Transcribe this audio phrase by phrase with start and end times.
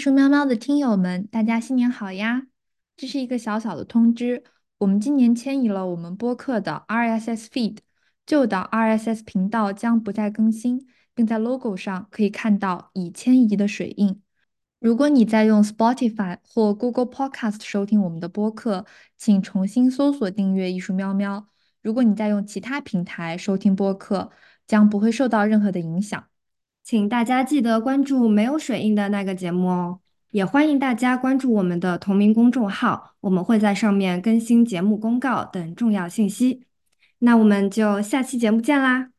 [0.00, 2.46] 术喵喵的听友们，大家新年好呀！
[2.96, 4.42] 这是一个小小的通知，
[4.78, 7.76] 我们今年迁移了我们播客的 RSS feed，
[8.24, 14.22] 旧的 RSS 频道将不再更新，并在 logo 上可以看到已迁移的水印。
[14.78, 18.86] 如果你在用 Spotify 或 Google Podcast 收听我们的播客，
[19.18, 21.46] 请重新搜索订阅艺术喵喵。
[21.82, 24.30] 如果你在用其他平台收听播客，
[24.66, 26.24] 将不会受到任何的影响。
[26.90, 30.00] 请大家记得关注没有水印的那个节目哦，
[30.32, 36.64] 也欢迎大家关注我们的同名公众号，我们会在上面更新节目公告等重要信息。
[37.20, 39.10] 那我们就下期节目见啦！